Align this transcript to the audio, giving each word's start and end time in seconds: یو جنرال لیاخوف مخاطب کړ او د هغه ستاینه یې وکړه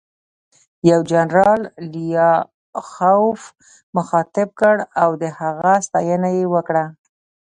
یو 0.89 0.99
جنرال 1.11 1.61
لیاخوف 1.93 3.41
مخاطب 3.95 4.49
کړ 4.59 4.75
او 5.01 5.09
د 5.21 5.23
هغه 5.39 5.73
ستاینه 5.85 6.29
یې 6.37 6.45
وکړه 6.53 6.85